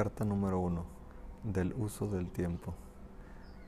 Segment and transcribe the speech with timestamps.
[0.00, 0.82] Carta número 1.
[1.44, 2.72] Del uso del tiempo.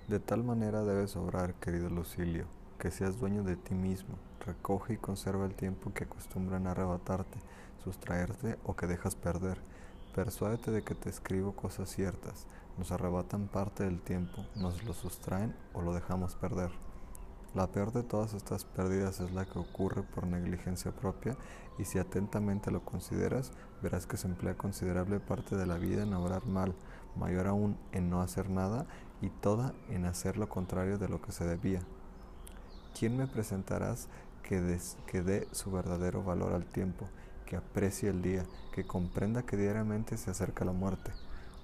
[0.09, 2.47] De tal manera debes obrar, querido Lucilio,
[2.79, 4.17] que seas dueño de ti mismo.
[4.41, 7.39] Recoge y conserva el tiempo que acostumbran arrebatarte,
[7.85, 9.59] sustraerte o que dejas perder.
[10.15, 12.47] Persuádete de que te escribo cosas ciertas.
[12.79, 16.71] Nos arrebatan parte del tiempo, nos lo sustraen o lo dejamos perder.
[17.55, 21.37] La peor de todas estas pérdidas es la que ocurre por negligencia propia
[21.79, 23.53] y si atentamente lo consideras,
[23.83, 26.75] verás que se emplea considerable parte de la vida en obrar mal,
[27.15, 28.87] mayor aún en no hacer nada
[29.21, 31.81] y toda en hacer lo contrario de lo que se debía.
[32.99, 34.09] ¿Quién me presentarás
[34.43, 37.07] que, que dé su verdadero valor al tiempo,
[37.45, 41.13] que aprecie el día, que comprenda que diariamente se acerca la muerte?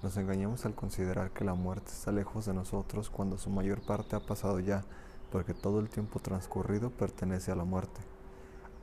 [0.03, 4.15] Nos engañamos al considerar que la muerte está lejos de nosotros cuando su mayor parte
[4.15, 4.83] ha pasado ya,
[5.31, 8.01] porque todo el tiempo transcurrido pertenece a la muerte.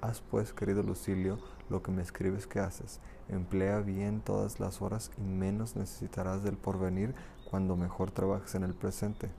[0.00, 1.38] Haz pues, querido Lucilio,
[1.68, 3.00] lo que me escribes que haces.
[3.28, 7.14] Emplea bien todas las horas y menos necesitarás del porvenir
[7.50, 9.30] cuando mejor trabajes en el presente.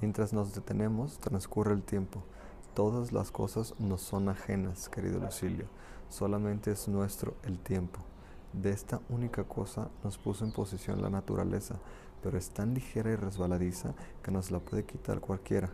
[0.00, 2.22] Mientras nos detenemos, transcurre el tiempo.
[2.74, 5.66] Todas las cosas nos son ajenas, querido Lucilio.
[6.08, 8.00] Solamente es nuestro el tiempo.
[8.52, 11.76] De esta única cosa nos puso en posición la naturaleza,
[12.22, 15.70] pero es tan ligera y resbaladiza que nos la puede quitar cualquiera.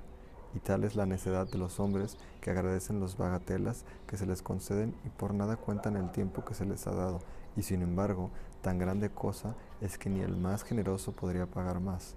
[0.54, 4.42] Y tal es la necedad de los hombres que agradecen los bagatelas que se les
[4.42, 7.20] conceden y por nada cuentan el tiempo que se les ha dado.
[7.56, 8.30] Y sin embargo,
[8.60, 12.16] tan grande cosa es que ni el más generoso podría pagar más.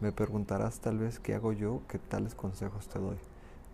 [0.00, 3.16] Me preguntarás tal vez qué hago yo que tales consejos te doy.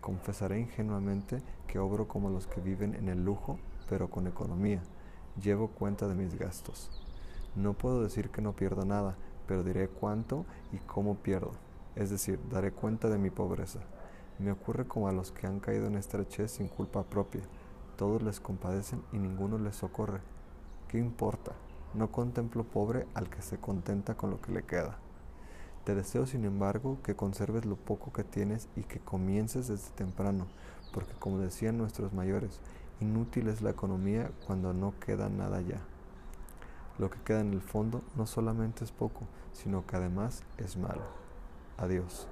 [0.01, 3.57] Confesaré ingenuamente que obro como los que viven en el lujo,
[3.89, 4.81] pero con economía.
[5.41, 6.89] Llevo cuenta de mis gastos.
[7.55, 9.15] No puedo decir que no pierdo nada,
[9.47, 11.51] pero diré cuánto y cómo pierdo,
[11.95, 13.79] es decir, daré cuenta de mi pobreza.
[14.39, 17.41] Me ocurre como a los que han caído en estrechez sin culpa propia.
[17.97, 20.21] Todos les compadecen y ninguno les socorre.
[20.87, 21.51] ¿Qué importa?
[21.93, 24.97] No contemplo pobre al que se contenta con lo que le queda.
[25.83, 30.47] Te deseo, sin embargo, que conserves lo poco que tienes y que comiences desde temprano,
[30.91, 32.59] porque como decían nuestros mayores,
[32.99, 35.81] inútil es la economía cuando no queda nada ya.
[36.97, 39.21] Lo que queda en el fondo no solamente es poco,
[39.53, 41.03] sino que además es malo.
[41.77, 42.27] Adiós.